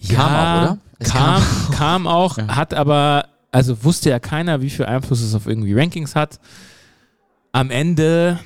Ja, 0.00 0.16
kam 0.16 0.34
auch, 0.34 0.62
oder? 0.62 0.78
Es 0.98 1.10
kam, 1.10 1.42
kam, 1.42 1.70
kam 1.70 2.06
auch, 2.08 2.38
ja. 2.38 2.48
hat 2.48 2.74
aber, 2.74 3.26
also 3.52 3.84
wusste 3.84 4.10
ja 4.10 4.18
keiner, 4.18 4.60
wie 4.60 4.70
viel 4.70 4.86
Einfluss 4.86 5.20
es 5.20 5.36
auf 5.36 5.46
irgendwie 5.46 5.74
Rankings 5.74 6.16
hat. 6.16 6.40
Am 7.52 7.70
Ende 7.70 8.40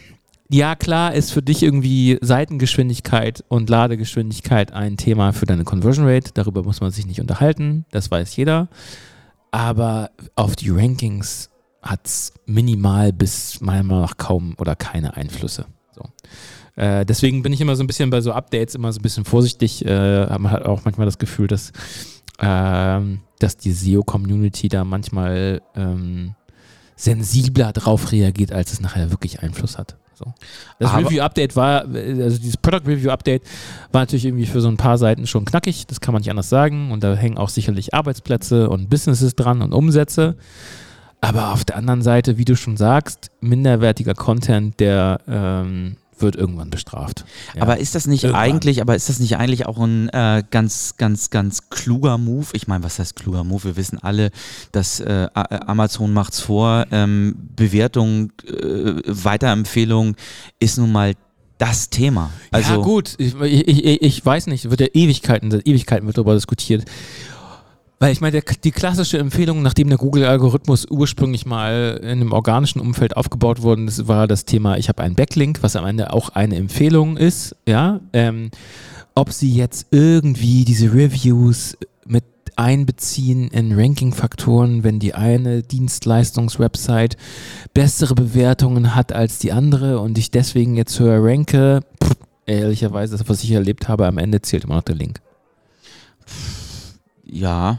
ja, 0.54 0.76
klar 0.76 1.14
ist 1.14 1.32
für 1.32 1.42
dich 1.42 1.64
irgendwie 1.64 2.16
Seitengeschwindigkeit 2.20 3.42
und 3.48 3.68
Ladegeschwindigkeit 3.68 4.72
ein 4.72 4.96
Thema 4.96 5.32
für 5.32 5.46
deine 5.46 5.64
Conversion 5.64 6.06
Rate. 6.06 6.30
Darüber 6.32 6.62
muss 6.62 6.80
man 6.80 6.92
sich 6.92 7.06
nicht 7.06 7.20
unterhalten, 7.20 7.86
das 7.90 8.08
weiß 8.08 8.36
jeder. 8.36 8.68
Aber 9.50 10.12
auf 10.36 10.54
die 10.54 10.70
Rankings 10.70 11.50
hat 11.82 12.06
es 12.06 12.32
minimal 12.46 13.12
bis 13.12 13.60
meiner 13.62 13.82
Meinung 13.82 14.02
nach 14.02 14.16
kaum 14.16 14.54
oder 14.58 14.76
keine 14.76 15.16
Einflüsse. 15.16 15.66
So. 15.90 16.04
Äh, 16.80 17.04
deswegen 17.04 17.42
bin 17.42 17.52
ich 17.52 17.60
immer 17.60 17.74
so 17.74 17.82
ein 17.82 17.88
bisschen 17.88 18.10
bei 18.10 18.20
so 18.20 18.32
Updates 18.32 18.76
immer 18.76 18.92
so 18.92 19.00
ein 19.00 19.02
bisschen 19.02 19.24
vorsichtig. 19.24 19.84
Äh, 19.84 20.38
man 20.38 20.52
hat 20.52 20.66
auch 20.66 20.84
manchmal 20.84 21.06
das 21.06 21.18
Gefühl, 21.18 21.48
dass, 21.48 21.72
äh, 22.38 23.00
dass 23.40 23.56
die 23.56 23.72
SEO-Community 23.72 24.68
da 24.68 24.84
manchmal 24.84 25.62
ähm, 25.74 26.36
sensibler 26.94 27.72
drauf 27.72 28.12
reagiert, 28.12 28.52
als 28.52 28.72
es 28.72 28.80
nachher 28.80 29.10
wirklich 29.10 29.42
Einfluss 29.42 29.78
hat. 29.78 29.96
So. 30.14 30.32
Das 30.78 30.96
Review-Update 30.96 31.56
war, 31.56 31.82
also 31.82 32.38
dieses 32.38 32.56
Product 32.56 32.86
Review-Update 32.86 33.42
war 33.92 34.02
natürlich 34.02 34.24
irgendwie 34.24 34.46
für 34.46 34.60
so 34.60 34.68
ein 34.68 34.76
paar 34.76 34.98
Seiten 34.98 35.26
schon 35.26 35.44
knackig, 35.44 35.86
das 35.86 36.00
kann 36.00 36.12
man 36.12 36.20
nicht 36.20 36.30
anders 36.30 36.48
sagen. 36.48 36.92
Und 36.92 37.04
da 37.04 37.14
hängen 37.14 37.38
auch 37.38 37.48
sicherlich 37.48 37.94
Arbeitsplätze 37.94 38.68
und 38.68 38.90
Businesses 38.90 39.34
dran 39.34 39.62
und 39.62 39.72
Umsätze. 39.72 40.36
Aber 41.20 41.52
auf 41.52 41.64
der 41.64 41.76
anderen 41.76 42.02
Seite, 42.02 42.36
wie 42.36 42.44
du 42.44 42.54
schon 42.54 42.76
sagst, 42.76 43.30
minderwertiger 43.40 44.14
Content, 44.14 44.78
der 44.78 45.20
ähm, 45.26 45.96
wird 46.24 46.36
irgendwann 46.36 46.70
bestraft. 46.70 47.24
Ja. 47.54 47.62
Aber 47.62 47.78
ist 47.78 47.94
das 47.94 48.06
nicht 48.06 48.24
irgendwann. 48.24 48.42
eigentlich, 48.42 48.80
aber 48.80 48.96
ist 48.96 49.08
das 49.08 49.20
nicht 49.20 49.36
eigentlich 49.36 49.66
auch 49.66 49.78
ein 49.78 50.08
äh, 50.08 50.42
ganz, 50.50 50.96
ganz, 50.96 51.30
ganz 51.30 51.70
kluger 51.70 52.18
Move? 52.18 52.46
Ich 52.52 52.66
meine, 52.66 52.82
was 52.82 52.98
heißt 52.98 53.14
kluger 53.14 53.44
Move? 53.44 53.64
Wir 53.64 53.76
wissen 53.76 53.98
alle, 53.98 54.30
dass 54.72 54.98
äh, 55.00 55.28
Amazon 55.34 56.12
macht's 56.12 56.40
vor. 56.40 56.86
Ähm, 56.90 57.36
Bewertung, 57.54 58.32
äh, 58.46 58.94
Weiterempfehlung 59.06 60.16
ist 60.58 60.78
nun 60.78 60.90
mal 60.90 61.14
das 61.58 61.88
Thema. 61.88 62.30
Also 62.50 62.74
ja 62.74 62.80
gut, 62.80 63.14
ich, 63.18 63.40
ich, 63.40 64.02
ich 64.02 64.26
weiß 64.26 64.48
nicht, 64.48 64.70
wird 64.70 64.80
ja 64.80 64.88
Ewigkeiten, 64.92 65.52
Ewigkeiten 65.64 66.06
wird 66.06 66.18
darüber 66.18 66.34
diskutiert. 66.34 66.84
Weil 68.00 68.12
ich 68.12 68.20
meine, 68.20 68.42
die 68.42 68.70
klassische 68.70 69.18
Empfehlung, 69.18 69.62
nachdem 69.62 69.88
der 69.88 69.98
Google-Algorithmus 69.98 70.86
ursprünglich 70.90 71.46
mal 71.46 71.98
in 72.02 72.08
einem 72.08 72.32
organischen 72.32 72.80
Umfeld 72.80 73.16
aufgebaut 73.16 73.62
wurde, 73.62 73.86
das 73.86 74.08
war 74.08 74.26
das 74.26 74.44
Thema, 74.44 74.76
ich 74.76 74.88
habe 74.88 75.02
einen 75.02 75.14
Backlink, 75.14 75.62
was 75.62 75.76
am 75.76 75.86
Ende 75.86 76.12
auch 76.12 76.30
eine 76.30 76.56
Empfehlung 76.56 77.16
ist, 77.16 77.56
ja. 77.66 78.00
Ähm, 78.12 78.50
ob 79.14 79.32
sie 79.32 79.54
jetzt 79.54 79.86
irgendwie 79.92 80.64
diese 80.64 80.92
Reviews 80.92 81.76
mit 82.04 82.24
einbeziehen 82.56 83.48
in 83.48 83.78
Ranking-Faktoren, 83.78 84.84
wenn 84.84 84.98
die 84.98 85.14
eine 85.14 85.62
Dienstleistungs-Website 85.62 87.16
bessere 87.74 88.14
Bewertungen 88.14 88.94
hat 88.94 89.12
als 89.12 89.38
die 89.38 89.52
andere 89.52 90.00
und 90.00 90.18
ich 90.18 90.30
deswegen 90.30 90.76
jetzt 90.76 90.98
höher 90.98 91.22
ranke, 91.22 91.80
pff, 92.02 92.16
ehrlicherweise, 92.46 93.16
das, 93.16 93.28
was 93.28 93.44
ich 93.44 93.52
erlebt 93.52 93.88
habe, 93.88 94.06
am 94.06 94.18
Ende 94.18 94.42
zählt 94.42 94.64
immer 94.64 94.76
noch 94.76 94.82
der 94.82 94.96
Link. 94.96 95.20
Ja. 97.24 97.78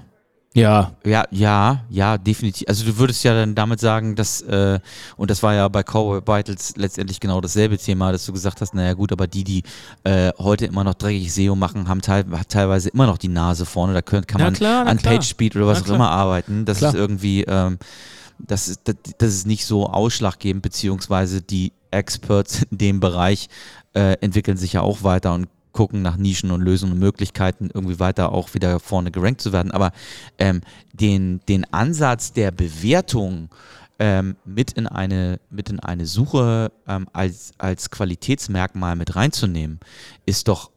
Ja. 0.56 0.94
Ja, 1.06 1.26
ja, 1.32 1.84
ja, 1.90 2.18
definitiv. 2.18 2.66
Also 2.70 2.86
du 2.86 2.98
würdest 2.98 3.26
ja 3.26 3.34
dann 3.34 3.56
damit 3.56 3.82
sagen, 3.82 4.16
dass, 4.16 4.42
äh, 4.42 4.80
und 5.18 5.30
das 5.30 5.44
war 5.44 5.54
ja 5.54 5.68
bei 5.68 5.84
Cowboy 5.84 6.22
Vitals 6.22 6.78
letztendlich 6.78 7.20
genau 7.20 7.42
dasselbe 7.42 7.78
Thema, 7.78 8.14
dass 8.14 8.26
du 8.26 8.32
gesagt 8.32 8.62
hast, 8.62 8.74
naja 8.74 8.94
gut, 8.94 9.12
aber 9.12 9.28
die, 9.28 9.44
die 9.44 9.64
äh, 10.06 10.32
heute 10.40 10.66
immer 10.66 10.86
noch 10.86 10.94
dreckig 10.94 11.34
SEO 11.34 11.56
machen, 11.56 11.90
haben 11.90 12.02
teil 12.02 12.24
teilweise 12.48 12.88
immer 12.88 13.06
noch 13.06 13.18
die 13.18 13.28
Nase 13.28 13.66
vorne. 13.66 13.94
Da 13.94 14.02
könnt, 14.02 14.30
kann 14.30 14.40
man 14.40 14.54
klar, 14.54 14.88
an 14.88 14.98
Page 14.98 15.28
Speed 15.28 15.58
oder 15.58 15.68
was 15.68 15.84
auch 15.84 15.94
immer 15.94 16.10
arbeiten. 16.10 16.64
Das 16.64 16.78
klar. 16.78 16.94
ist 16.94 16.98
irgendwie, 16.98 17.44
ähm, 17.44 17.78
das 18.40 18.70
ist, 18.70 18.82
das, 18.86 18.96
das 19.18 19.34
ist 19.34 19.48
nicht 19.48 19.66
so 19.66 19.88
ausschlaggebend, 19.88 20.64
beziehungsweise 20.64 21.42
die 21.42 21.74
Experts 21.92 22.64
in 22.72 22.78
dem 22.78 23.00
Bereich 23.02 23.50
äh, 23.94 24.14
entwickeln 24.22 24.56
sich 24.56 24.74
ja 24.74 24.82
auch 24.82 25.04
weiter 25.04 25.34
und 25.34 25.48
gucken 25.76 26.02
nach 26.02 26.16
Nischen 26.16 26.52
und 26.52 26.62
Lösungen 26.62 26.94
und 26.94 27.00
Möglichkeiten, 27.00 27.70
irgendwie 27.72 28.00
weiter 28.00 28.32
auch 28.32 28.54
wieder 28.54 28.80
vorne 28.80 29.12
gerankt 29.12 29.42
zu 29.42 29.52
werden. 29.52 29.72
Aber 29.72 29.92
ähm, 30.40 30.62
den, 30.94 31.42
den 31.50 31.72
Ansatz 31.72 32.32
der 32.32 32.52
Bewertung 32.52 33.50
ähm, 34.00 34.38
mit, 34.46 34.72
in 34.72 34.88
eine, 34.88 35.40
mit 35.50 35.70
in 35.70 35.82
eine 35.82 36.06
Suche 36.06 36.72
ähm, 36.88 37.08
als, 37.12 37.52
als 37.58 37.92
Qualitätsmerkmal 37.92 38.96
mit 38.96 39.18
reinzunehmen, 39.18 39.82
ist 40.26 40.48
doch 40.48 40.72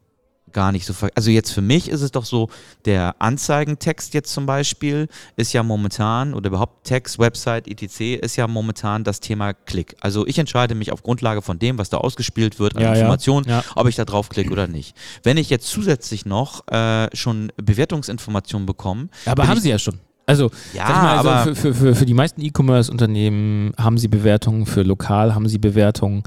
gar 0.58 0.72
nicht 0.72 0.86
so. 0.86 0.94
Also 1.14 1.30
jetzt 1.30 1.52
für 1.52 1.60
mich 1.60 1.88
ist 1.88 2.02
es 2.02 2.10
doch 2.10 2.24
so, 2.24 2.50
der 2.84 3.14
Anzeigentext 3.20 4.12
jetzt 4.12 4.32
zum 4.32 4.44
Beispiel 4.44 5.06
ist 5.36 5.52
ja 5.52 5.62
momentan 5.62 6.34
oder 6.34 6.48
überhaupt 6.48 6.82
Text, 6.82 7.20
Website, 7.20 7.68
etc. 7.68 8.18
ist 8.20 8.34
ja 8.34 8.48
momentan 8.48 9.04
das 9.04 9.20
Thema 9.20 9.52
Klick. 9.52 9.94
Also 10.00 10.26
ich 10.26 10.36
entscheide 10.36 10.74
mich 10.74 10.90
auf 10.90 11.04
Grundlage 11.04 11.42
von 11.42 11.60
dem, 11.60 11.78
was 11.78 11.90
da 11.90 11.98
ausgespielt 11.98 12.58
wird 12.58 12.74
an 12.74 12.82
ja, 12.82 12.92
Informationen, 12.92 13.46
ja. 13.48 13.62
ob 13.76 13.86
ich 13.86 13.94
da 13.94 14.04
drauf 14.04 14.30
klicke 14.30 14.50
oder 14.50 14.66
nicht. 14.66 14.96
Wenn 15.22 15.36
ich 15.36 15.48
jetzt 15.48 15.68
zusätzlich 15.68 16.26
noch 16.26 16.66
äh, 16.66 17.08
schon 17.14 17.52
Bewertungsinformationen 17.56 18.66
bekomme. 18.66 19.10
Aber 19.26 19.46
haben 19.46 19.60
Sie 19.60 19.70
ja 19.70 19.78
schon. 19.78 20.00
Also, 20.28 20.50
Ja, 20.74 20.88
mal, 20.90 21.16
also 21.16 21.28
aber 21.30 21.42
für, 21.42 21.54
für, 21.54 21.74
für, 21.74 21.94
für 21.94 22.04
die 22.04 22.12
meisten 22.12 22.42
E-Commerce-Unternehmen 22.42 23.72
haben 23.78 23.96
sie 23.96 24.08
Bewertungen, 24.08 24.66
für 24.66 24.82
lokal 24.82 25.34
haben 25.34 25.48
sie 25.48 25.56
Bewertungen, 25.56 26.22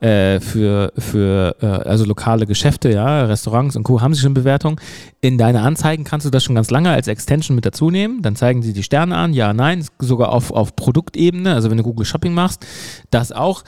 äh, 0.00 0.40
für, 0.40 0.90
für 0.96 1.54
äh, 1.60 1.66
also 1.66 2.06
lokale 2.06 2.46
Geschäfte, 2.46 2.90
ja, 2.90 3.26
Restaurants 3.26 3.76
und 3.76 3.82
Co. 3.82 4.00
haben 4.00 4.14
sie 4.14 4.22
schon 4.22 4.32
Bewertungen. 4.32 4.76
In 5.20 5.36
deine 5.36 5.60
Anzeigen 5.60 6.04
kannst 6.04 6.24
du 6.24 6.30
das 6.30 6.42
schon 6.42 6.54
ganz 6.54 6.70
lange 6.70 6.90
als 6.90 7.08
Extension 7.08 7.54
mit 7.54 7.66
dazu 7.66 7.90
nehmen. 7.90 8.22
Dann 8.22 8.36
zeigen 8.36 8.62
sie 8.62 8.72
die 8.72 8.82
Sterne 8.82 9.18
an, 9.18 9.34
ja, 9.34 9.52
nein, 9.52 9.84
sogar 9.98 10.30
auf, 10.30 10.50
auf 10.50 10.74
Produktebene, 10.74 11.52
also 11.52 11.68
wenn 11.68 11.76
du 11.76 11.82
Google 11.82 12.06
Shopping 12.06 12.32
machst, 12.32 12.64
das 13.10 13.32
auch. 13.32 13.64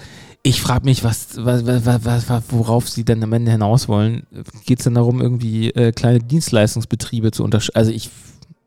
Ich 0.46 0.60
frage 0.60 0.84
mich, 0.84 1.04
was, 1.04 1.28
was, 1.38 1.64
was, 1.64 1.86
was, 1.86 2.28
was, 2.28 2.42
worauf 2.50 2.88
sie 2.88 3.04
denn 3.04 3.22
am 3.22 3.32
Ende 3.32 3.50
hinaus 3.50 3.88
wollen. 3.88 4.26
Geht 4.66 4.78
es 4.80 4.84
denn 4.84 4.94
darum, 4.94 5.22
irgendwie 5.22 5.70
äh, 5.70 5.92
kleine 5.92 6.18
Dienstleistungsbetriebe 6.18 7.30
zu 7.30 7.44
unterscheiden? 7.44 7.76
Also 7.76 7.92
ich 7.92 8.10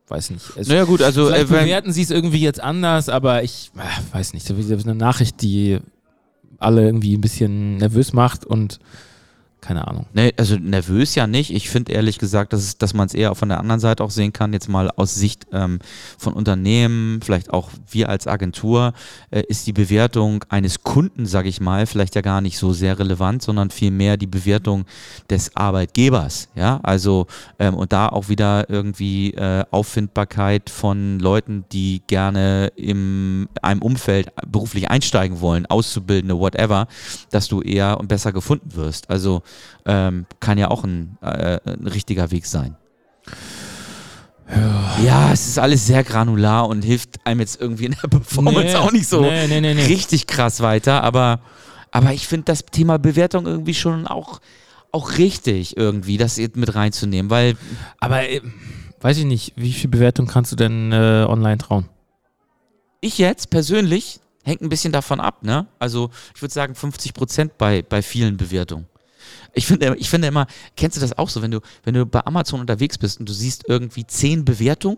weiß 0.07 0.29
nicht. 0.31 0.57
Also, 0.57 0.71
naja 0.71 0.85
gut, 0.85 1.01
also 1.01 1.29
äh, 1.29 1.43
bewerten 1.43 1.91
sie 1.91 2.01
es 2.01 2.11
irgendwie 2.11 2.39
jetzt 2.39 2.61
anders, 2.61 3.09
aber 3.09 3.43
ich 3.43 3.71
äh, 3.75 4.15
weiß 4.15 4.33
nicht. 4.33 4.49
Das 4.49 4.57
ist 4.57 4.87
eine 4.87 4.95
Nachricht, 4.95 5.41
die 5.41 5.79
alle 6.59 6.85
irgendwie 6.85 7.15
ein 7.15 7.21
bisschen 7.21 7.77
nervös 7.77 8.13
macht 8.13 8.45
und 8.45 8.79
keine 9.67 9.85
Ahnung. 9.85 10.05
Ne, 10.13 10.31
also 10.37 10.55
nervös 10.55 11.15
ja 11.15 11.27
nicht. 11.27 11.53
Ich 11.53 11.69
finde 11.69 11.91
ehrlich 11.91 12.19
gesagt, 12.19 12.53
dass, 12.53 12.77
dass 12.77 12.93
man 12.93 13.07
es 13.07 13.13
eher 13.13 13.35
von 13.35 13.49
der 13.49 13.59
anderen 13.59 13.81
Seite 13.81 14.01
auch 14.01 14.11
sehen 14.11 14.31
kann, 14.31 14.53
jetzt 14.53 14.69
mal 14.69 14.89
aus 14.91 15.15
Sicht 15.15 15.45
ähm, 15.51 15.79
von 16.17 16.33
Unternehmen, 16.33 17.19
vielleicht 17.21 17.51
auch 17.51 17.69
wir 17.91 18.07
als 18.07 18.27
Agentur, 18.27 18.93
äh, 19.29 19.43
ist 19.49 19.67
die 19.67 19.73
Bewertung 19.73 20.45
eines 20.47 20.83
Kunden, 20.83 21.25
sage 21.25 21.49
ich 21.49 21.59
mal, 21.59 21.85
vielleicht 21.85 22.15
ja 22.15 22.21
gar 22.21 22.39
nicht 22.39 22.57
so 22.57 22.71
sehr 22.71 22.97
relevant, 22.97 23.41
sondern 23.41 23.69
vielmehr 23.69 24.15
die 24.15 24.25
Bewertung 24.27 24.85
des 25.29 25.53
Arbeitgebers. 25.57 26.47
Ja, 26.55 26.79
also 26.83 27.27
ähm, 27.59 27.75
und 27.75 27.91
da 27.91 28.07
auch 28.07 28.29
wieder 28.29 28.69
irgendwie 28.69 29.33
äh, 29.33 29.65
Auffindbarkeit 29.71 30.69
von 30.69 31.19
Leuten, 31.19 31.65
die 31.73 32.03
gerne 32.07 32.71
in 32.77 33.49
einem 33.61 33.81
Umfeld 33.81 34.31
beruflich 34.47 34.89
einsteigen 34.89 35.41
wollen, 35.41 35.65
Auszubildende, 35.65 36.39
whatever, 36.39 36.87
dass 37.31 37.49
du 37.49 37.61
eher 37.61 37.99
und 37.99 38.07
besser 38.07 38.31
gefunden 38.31 38.73
wirst. 38.75 39.09
Also 39.09 39.41
ähm, 39.85 40.25
kann 40.39 40.57
ja 40.57 40.69
auch 40.69 40.83
ein, 40.83 41.17
äh, 41.21 41.59
ein 41.65 41.87
richtiger 41.87 42.31
Weg 42.31 42.45
sein. 42.45 42.75
Ja. 45.03 45.31
es 45.33 45.47
ist 45.47 45.59
alles 45.59 45.85
sehr 45.85 46.05
granular 46.05 46.69
und 46.69 46.81
hilft 46.81 47.25
einem 47.25 47.41
jetzt 47.41 47.59
irgendwie 47.59 47.85
in 47.85 47.95
der 48.01 48.07
Performance 48.09 48.61
Nee, 48.63 48.75
auch 48.75 48.91
nicht 48.93 49.07
so 49.07 49.21
nee, 49.21 49.47
nee, 49.47 49.59
richtig 49.73 50.25
krass 50.25 50.61
weiter, 50.61 51.03
aber, 51.03 51.41
aber 51.91 52.13
ich 52.13 52.27
finde 52.27 52.45
das 52.45 52.65
Thema 52.65 52.97
Bewertung 52.97 53.45
irgendwie 53.45 53.73
schon 53.73 54.07
auch, 54.07 54.39
auch 54.93 55.17
richtig 55.17 55.75
irgendwie, 55.75 56.17
das 56.17 56.37
mit 56.37 56.73
reinzunehmen, 56.75 57.29
weil 57.29 57.57
Aber 57.99 58.23
äh, 58.29 58.41
weiß 59.01 59.17
ich 59.17 59.25
nicht, 59.25 59.53
wie 59.57 59.73
viel 59.73 59.89
Bewertung 59.89 60.27
kannst 60.27 60.53
du 60.53 60.55
denn 60.55 60.93
äh, 60.93 61.25
online 61.27 61.57
trauen? 61.57 61.89
ich 63.01 63.17
jetzt 63.17 63.49
persönlich 63.49 64.19
hängt 64.43 64.61
ein 64.61 64.69
bisschen 64.69 64.93
davon 64.93 65.19
ab, 65.19 65.43
ne? 65.43 65.67
Also 65.79 66.09
ich 66.35 66.41
würde 66.41 66.53
sagen 66.53 66.75
50 66.75 67.13
Prozent 67.13 67.57
bei, 67.57 67.81
bei 67.81 68.01
vielen 68.01 68.37
Bewertungen. 68.37 68.87
Ich 69.53 69.65
finde, 69.67 69.95
ich 69.97 70.09
finde 70.09 70.27
immer, 70.27 70.47
kennst 70.75 70.97
du 70.97 71.01
das 71.01 71.17
auch 71.17 71.29
so, 71.29 71.41
wenn 71.41 71.51
du, 71.51 71.59
wenn 71.83 71.93
du 71.93 72.05
bei 72.05 72.25
Amazon 72.25 72.59
unterwegs 72.59 72.97
bist 72.97 73.19
und 73.19 73.27
du 73.27 73.33
siehst 73.33 73.65
irgendwie 73.67 74.05
zehn 74.05 74.45
Bewertungen 74.45 74.97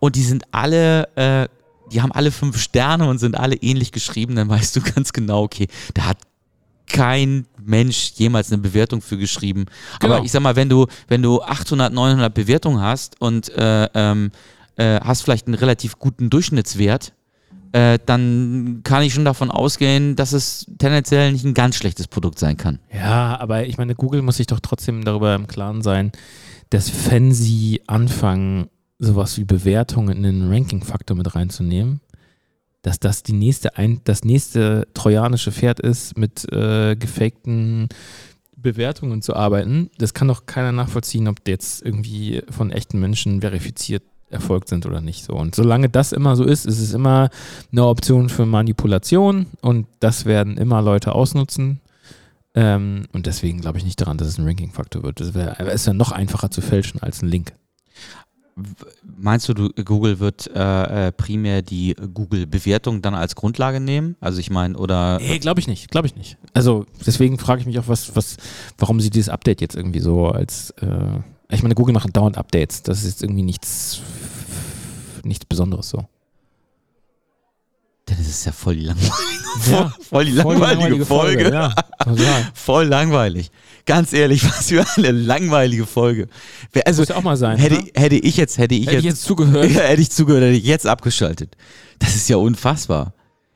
und 0.00 0.16
die 0.16 0.22
sind 0.22 0.44
alle, 0.52 1.08
äh, 1.16 1.48
die 1.92 2.02
haben 2.02 2.12
alle 2.12 2.30
fünf 2.30 2.58
Sterne 2.58 3.08
und 3.08 3.18
sind 3.18 3.36
alle 3.36 3.56
ähnlich 3.56 3.92
geschrieben, 3.92 4.36
dann 4.36 4.48
weißt 4.48 4.76
du 4.76 4.80
ganz 4.94 5.12
genau, 5.12 5.42
okay, 5.42 5.68
da 5.94 6.06
hat 6.06 6.18
kein 6.86 7.46
Mensch 7.62 8.12
jemals 8.16 8.52
eine 8.52 8.60
Bewertung 8.60 9.00
für 9.00 9.16
geschrieben. 9.16 9.66
Genau. 10.00 10.14
Aber 10.14 10.24
ich 10.24 10.30
sag 10.30 10.42
mal, 10.42 10.56
wenn 10.56 10.68
du, 10.68 10.86
wenn 11.08 11.22
du 11.22 11.42
800, 11.42 11.92
900 11.92 12.32
Bewertungen 12.32 12.80
hast 12.80 13.20
und 13.20 13.48
äh, 13.50 13.88
ähm, 13.94 14.30
äh, 14.76 15.00
hast 15.00 15.22
vielleicht 15.22 15.46
einen 15.46 15.54
relativ 15.54 15.98
guten 15.98 16.30
Durchschnittswert, 16.30 17.12
äh, 17.74 17.98
dann 18.06 18.82
kann 18.84 19.02
ich 19.02 19.12
schon 19.12 19.24
davon 19.24 19.50
ausgehen, 19.50 20.14
dass 20.14 20.32
es 20.32 20.64
tendenziell 20.78 21.32
nicht 21.32 21.44
ein 21.44 21.54
ganz 21.54 21.74
schlechtes 21.74 22.06
Produkt 22.06 22.38
sein 22.38 22.56
kann. 22.56 22.78
Ja, 22.92 23.36
aber 23.40 23.66
ich 23.66 23.78
meine, 23.78 23.96
Google 23.96 24.22
muss 24.22 24.36
sich 24.36 24.46
doch 24.46 24.60
trotzdem 24.60 25.04
darüber 25.04 25.34
im 25.34 25.48
Klaren 25.48 25.82
sein, 25.82 26.12
dass 26.70 27.10
wenn 27.10 27.32
sie 27.32 27.82
anfangen, 27.88 28.68
sowas 29.00 29.38
wie 29.38 29.44
Bewertungen 29.44 30.18
in 30.18 30.22
den 30.22 30.48
Ranking-Faktor 30.48 31.16
mit 31.16 31.34
reinzunehmen, 31.34 32.00
dass 32.82 33.00
das 33.00 33.24
die 33.24 33.32
nächste 33.32 33.76
ein, 33.76 34.00
das 34.04 34.22
nächste 34.22 34.86
trojanische 34.94 35.50
Pferd 35.50 35.80
ist, 35.80 36.16
mit 36.16 36.46
äh, 36.52 36.94
gefakten 36.94 37.88
Bewertungen 38.56 39.20
zu 39.20 39.34
arbeiten. 39.34 39.90
Das 39.98 40.14
kann 40.14 40.28
doch 40.28 40.46
keiner 40.46 40.70
nachvollziehen, 40.70 41.26
ob 41.26 41.42
die 41.42 41.50
jetzt 41.50 41.84
irgendwie 41.84 42.40
von 42.50 42.70
echten 42.70 43.00
Menschen 43.00 43.40
verifiziert 43.40 44.04
erfolgt 44.34 44.68
sind 44.68 44.86
oder 44.86 45.00
nicht 45.00 45.24
so. 45.24 45.34
Und 45.34 45.54
solange 45.54 45.88
das 45.88 46.12
immer 46.12 46.36
so 46.36 46.44
ist, 46.44 46.66
ist 46.66 46.80
es 46.80 46.92
immer 46.92 47.30
eine 47.72 47.86
Option 47.86 48.28
für 48.28 48.46
Manipulation 48.46 49.46
und 49.60 49.86
das 50.00 50.26
werden 50.26 50.56
immer 50.56 50.82
Leute 50.82 51.14
ausnutzen. 51.14 51.80
Ähm, 52.54 53.06
und 53.12 53.26
deswegen 53.26 53.60
glaube 53.60 53.78
ich 53.78 53.84
nicht 53.84 54.00
daran, 54.00 54.16
dass 54.16 54.28
es 54.28 54.38
ein 54.38 54.46
Ranking-Faktor 54.46 55.02
wird. 55.02 55.20
Das 55.20 55.34
wär, 55.34 55.58
es 55.60 55.74
ist 55.74 55.86
ja 55.86 55.92
noch 55.92 56.12
einfacher 56.12 56.50
zu 56.50 56.60
fälschen 56.60 57.02
als 57.02 57.22
ein 57.22 57.28
Link. 57.28 57.52
Meinst 59.16 59.48
du, 59.48 59.54
du 59.54 59.70
Google 59.84 60.20
wird 60.20 60.48
äh, 60.54 61.08
äh, 61.08 61.12
primär 61.12 61.62
die 61.62 61.96
Google-Bewertung 62.14 63.02
dann 63.02 63.16
als 63.16 63.34
Grundlage 63.34 63.80
nehmen? 63.80 64.14
Also 64.20 64.38
ich 64.38 64.48
meine, 64.50 64.78
oder 64.78 65.18
Nee, 65.18 65.40
glaube 65.40 65.58
ich 65.58 65.66
nicht. 65.66 65.90
Glaube 65.90 66.06
ich 66.06 66.14
nicht. 66.14 66.36
Also 66.52 66.86
deswegen 67.04 67.38
frage 67.38 67.62
ich 67.62 67.66
mich 67.66 67.80
auch, 67.80 67.88
was, 67.88 68.14
was, 68.14 68.36
warum 68.78 69.00
sie 69.00 69.10
dieses 69.10 69.28
Update 69.28 69.60
jetzt 69.60 69.74
irgendwie 69.74 69.98
so 69.98 70.28
als 70.28 70.70
äh, 70.80 71.18
ich 71.54 71.62
meine, 71.62 71.74
Google 71.74 71.94
macht 71.94 72.14
dauernd 72.16 72.38
Updates. 72.38 72.82
Das 72.82 72.98
ist 72.98 73.04
jetzt 73.04 73.22
irgendwie 73.22 73.42
nichts, 73.42 74.00
nichts 75.22 75.44
Besonderes 75.44 75.88
so. 75.88 76.04
Denn 78.08 78.18
es 78.20 78.28
ist 78.28 78.44
ja 78.44 78.52
voll 78.52 78.76
die 78.76 78.82
langweilige, 78.84 79.12
Ja, 79.70 79.94
voll 80.10 80.24
die 80.26 80.32
voll 80.32 80.56
die 80.56 80.60
langweilige 80.60 81.06
Folge. 81.06 81.50
Ja, 81.50 81.74
muss 82.06 82.20
sagen. 82.20 82.48
Voll 82.52 82.84
langweilig. 82.84 83.50
Ganz 83.86 84.12
ehrlich, 84.12 84.44
was 84.48 84.68
für 84.68 84.84
eine 84.96 85.10
langweilige 85.10 85.86
Folge. 85.86 86.28
Also 86.84 87.02
Muss 87.02 87.08
ja 87.08 87.16
auch 87.16 87.22
mal 87.22 87.36
sein. 87.36 87.56
hätte, 87.58 87.82
hätte 87.94 88.16
ich 88.16 88.36
jetzt, 88.36 88.58
hätte 88.58 88.74
ich 88.74 88.86
Hätte 88.86 88.98
ich 88.98 89.04
jetzt, 89.04 89.14
jetzt 89.14 89.22
zugehört. 89.24 89.70
ja, 89.70 89.82
hätte 89.82 90.02
ich 90.02 90.10
zugehört, 90.10 90.42
hätte 90.42 90.56
ich 90.56 90.64
jetzt 90.64 90.86
abgeschaltet. 90.86 91.56
Das 91.98 92.14
ist 92.14 92.28
ja 92.28 92.36
unfassbar. 92.36 93.14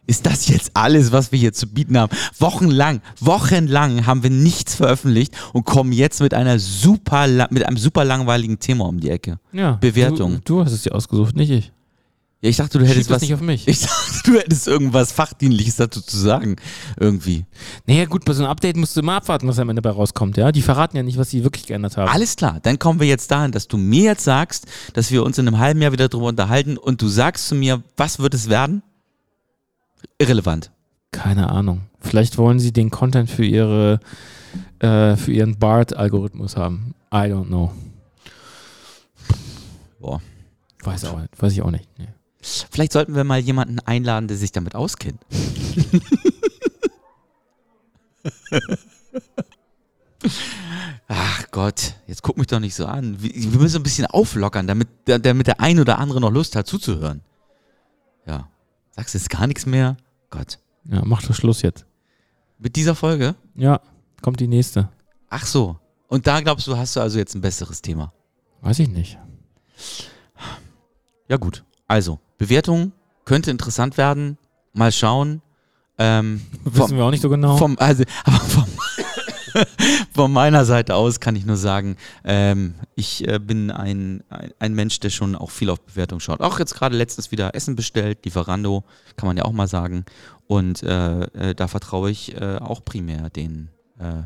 Ist 0.08 0.24
das 0.24 0.48
jetzt 0.48 0.70
alles, 0.72 1.12
was 1.12 1.32
wir 1.32 1.38
hier 1.38 1.52
zu 1.52 1.66
bieten 1.66 1.98
haben? 1.98 2.16
Wochenlang, 2.38 3.02
wochenlang 3.20 4.06
haben 4.06 4.22
wir 4.22 4.30
nichts 4.30 4.74
veröffentlicht 4.74 5.34
und 5.52 5.66
kommen 5.66 5.92
jetzt 5.92 6.22
mit 6.22 6.32
einer 6.32 6.58
super, 6.58 7.26
mit 7.50 7.66
einem 7.66 7.76
super 7.76 8.06
langweiligen 8.06 8.58
Thema 8.58 8.86
um 8.86 8.98
die 9.00 9.10
Ecke. 9.10 9.38
Ja, 9.52 9.72
Bewertung. 9.72 10.40
Du, 10.46 10.54
du 10.54 10.64
hast 10.64 10.72
es 10.72 10.82
dir 10.82 10.94
ausgesucht, 10.94 11.36
nicht 11.36 11.50
ich. 11.50 11.72
Ja, 12.40 12.48
ich 12.48 12.56
dachte, 12.56 12.78
du 12.78 12.86
hättest 12.86 13.10
was. 13.10 13.20
nicht 13.20 13.34
auf 13.34 13.42
mich. 13.42 13.66
Ich 13.66 13.80
dachte, 13.80 14.22
du 14.24 14.38
hättest 14.38 14.66
irgendwas 14.66 15.12
Fachdienliches 15.12 15.76
dazu 15.76 16.00
zu 16.00 16.16
sagen. 16.16 16.56
Irgendwie. 16.98 17.44
Naja, 17.86 18.06
gut, 18.06 18.24
bei 18.24 18.32
so 18.32 18.44
einem 18.44 18.50
Update 18.50 18.78
musst 18.78 18.96
du 18.96 19.00
immer 19.00 19.16
abwarten, 19.16 19.46
was 19.46 19.58
am 19.58 19.68
Ende 19.68 19.82
dabei 19.82 19.94
rauskommt, 19.94 20.38
ja? 20.38 20.52
Die 20.52 20.62
verraten 20.62 20.96
ja 20.96 21.02
nicht, 21.02 21.18
was 21.18 21.28
sie 21.28 21.44
wirklich 21.44 21.66
geändert 21.66 21.98
haben. 21.98 22.08
Alles 22.08 22.36
klar, 22.36 22.60
dann 22.62 22.78
kommen 22.78 23.00
wir 23.00 23.08
jetzt 23.08 23.30
dahin, 23.30 23.52
dass 23.52 23.68
du 23.68 23.76
mir 23.76 24.04
jetzt 24.04 24.24
sagst, 24.24 24.66
dass 24.94 25.10
wir 25.10 25.22
uns 25.22 25.36
in 25.36 25.48
einem 25.48 25.58
halben 25.58 25.82
Jahr 25.82 25.92
wieder 25.92 26.08
drüber 26.08 26.28
unterhalten 26.28 26.78
und 26.78 27.02
du 27.02 27.08
sagst 27.08 27.48
zu 27.48 27.54
mir, 27.56 27.82
was 27.96 28.20
wird 28.20 28.32
es 28.32 28.48
werden? 28.48 28.82
Irrelevant. 30.18 30.70
Keine 31.10 31.50
Ahnung. 31.50 31.82
Vielleicht 32.00 32.38
wollen 32.38 32.60
sie 32.60 32.72
den 32.72 32.90
Content 32.90 33.30
für 33.30 33.44
ihre 33.44 34.00
äh, 34.78 35.16
für 35.16 35.32
ihren 35.32 35.58
BART-Algorithmus 35.58 36.56
haben. 36.56 36.94
I 37.12 37.26
don't 37.26 37.46
know. 37.46 37.72
Boah. 40.00 40.20
Weiß 40.82 41.04
auch 41.06 41.18
nicht. 41.20 41.42
Weiß 41.42 41.52
ich 41.52 41.62
auch 41.62 41.70
nicht. 41.70 41.88
Nee. 41.98 42.08
Vielleicht 42.40 42.92
sollten 42.92 43.14
wir 43.14 43.24
mal 43.24 43.40
jemanden 43.40 43.80
einladen, 43.80 44.28
der 44.28 44.36
sich 44.36 44.52
damit 44.52 44.74
auskennt. 44.74 45.20
Ach 51.08 51.44
Gott, 51.50 51.94
jetzt 52.06 52.22
guck 52.22 52.36
mich 52.38 52.46
doch 52.46 52.60
nicht 52.60 52.74
so 52.74 52.86
an. 52.86 53.20
Wir 53.22 53.32
wir 53.34 53.60
müssen 53.60 53.76
ein 53.78 53.82
bisschen 53.82 54.06
auflockern, 54.06 54.66
damit, 54.66 54.88
damit 55.04 55.46
der 55.46 55.60
ein 55.60 55.80
oder 55.80 55.98
andere 55.98 56.20
noch 56.20 56.30
Lust 56.30 56.56
hat 56.56 56.66
zuzuhören. 56.66 57.22
Sagst 58.98 59.14
du 59.14 59.18
jetzt 59.18 59.30
gar 59.30 59.46
nichts 59.46 59.64
mehr? 59.64 59.96
Gott. 60.28 60.58
Ja, 60.90 61.02
mach 61.04 61.22
doch 61.22 61.32
Schluss 61.32 61.62
jetzt. 61.62 61.86
Mit 62.58 62.74
dieser 62.74 62.96
Folge? 62.96 63.36
Ja, 63.54 63.80
kommt 64.22 64.40
die 64.40 64.48
nächste. 64.48 64.88
Ach 65.30 65.46
so. 65.46 65.76
Und 66.08 66.26
da 66.26 66.40
glaubst 66.40 66.66
du, 66.66 66.76
hast 66.76 66.96
du 66.96 67.00
also 67.00 67.16
jetzt 67.16 67.36
ein 67.36 67.40
besseres 67.40 67.80
Thema. 67.80 68.12
Weiß 68.60 68.80
ich 68.80 68.88
nicht. 68.88 69.16
Ja 71.28 71.36
gut. 71.36 71.62
Also, 71.86 72.18
Bewertung 72.38 72.90
könnte 73.24 73.52
interessant 73.52 73.98
werden. 73.98 74.36
Mal 74.72 74.90
schauen. 74.90 75.42
Ähm, 75.96 76.40
Wissen 76.64 76.96
wir 76.96 77.04
auch 77.04 77.12
nicht 77.12 77.22
so 77.22 77.28
genau. 77.28 77.56
Vom, 77.56 77.78
also, 77.78 78.02
aber 78.24 78.40
vom, 78.40 78.66
Von 80.14 80.32
meiner 80.32 80.64
Seite 80.64 80.94
aus 80.94 81.20
kann 81.20 81.36
ich 81.36 81.46
nur 81.46 81.56
sagen, 81.56 81.96
ähm, 82.24 82.74
ich 82.94 83.26
äh, 83.26 83.38
bin 83.38 83.70
ein, 83.70 84.22
ein, 84.28 84.52
ein, 84.58 84.74
Mensch, 84.74 85.00
der 85.00 85.10
schon 85.10 85.34
auch 85.36 85.50
viel 85.50 85.70
auf 85.70 85.80
Bewertung 85.80 86.20
schaut. 86.20 86.40
Auch 86.40 86.58
jetzt 86.58 86.74
gerade 86.74 86.96
letztens 86.96 87.30
wieder 87.30 87.54
Essen 87.54 87.76
bestellt, 87.76 88.24
Lieferando, 88.24 88.84
kann 89.16 89.26
man 89.26 89.36
ja 89.36 89.44
auch 89.44 89.52
mal 89.52 89.68
sagen. 89.68 90.04
Und 90.46 90.82
äh, 90.82 91.22
äh, 91.22 91.54
da 91.54 91.68
vertraue 91.68 92.10
ich 92.10 92.34
äh, 92.40 92.56
auch 92.56 92.84
primär 92.84 93.30
den, 93.30 93.70
äh, 93.98 94.22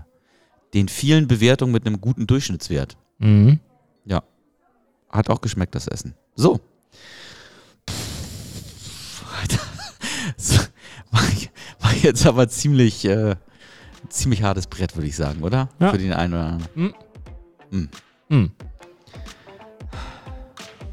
den 0.75 0.88
vielen 0.88 1.29
Bewertungen 1.29 1.73
mit 1.73 1.87
einem 1.87 2.00
guten 2.00 2.26
Durchschnittswert. 2.26 2.97
Mhm. 3.19 3.61
Ja. 4.05 4.23
Hat 5.11 5.31
auch 5.31 5.41
geschmeckt, 5.41 5.75
das 5.75 5.88
Essen. 5.88 6.14
So. 6.35 6.61
Pff, 7.88 9.25
war 11.81 11.95
jetzt 12.02 12.26
aber 12.26 12.49
ziemlich 12.49 13.05
äh, 13.05 13.37
ziemlich 14.09 14.42
hartes 14.42 14.66
Brett, 14.66 14.97
würde 14.97 15.09
ich 15.09 15.16
sagen, 15.16 15.42
oder? 15.42 15.68
Ja. 15.80 15.90
Für 15.90 15.99
den 15.99 16.12
einen 16.12 16.35
oder 16.35 16.44
anderen. 16.44 16.94
Hm. 18.28 18.50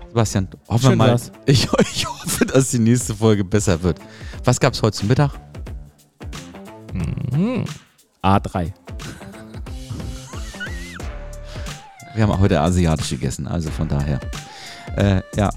Sebastian, 0.10 0.48
hoffen 0.68 0.90
wir 0.90 0.96
mal. 0.96 1.20
Ich, 1.46 1.68
ich 1.94 2.06
hoffe, 2.06 2.46
dass 2.46 2.72
die 2.72 2.80
nächste 2.80 3.16
Folge 3.16 3.44
besser 3.44 3.82
wird. 3.82 4.00
Was 4.44 4.60
gab 4.60 4.74
es 4.74 4.82
heute 4.82 4.98
zum 4.98 5.08
Mittag? 5.08 5.32
Mhm. 6.94 7.64
A3. 8.24 8.74
Wir 12.16 12.24
haben 12.24 12.40
heute 12.40 12.60
asiatisch 12.60 13.10
gegessen, 13.12 13.48
also 13.48 13.70
von 13.70 13.88
daher. 13.88 14.20
Äh, 14.98 15.22
ja. 15.36 15.50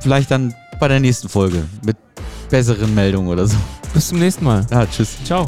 Vielleicht 0.00 0.30
dann 0.30 0.54
bei 0.78 0.88
der 0.88 1.00
nächsten 1.00 1.28
Folge 1.28 1.64
mit 1.84 1.96
besseren 2.48 2.94
Meldungen 2.94 3.28
oder 3.28 3.46
so. 3.46 3.56
Bis 3.92 4.08
zum 4.08 4.18
nächsten 4.18 4.44
Mal. 4.44 4.64
Ja, 4.70 4.86
tschüss. 4.86 5.16
Ciao. 5.24 5.46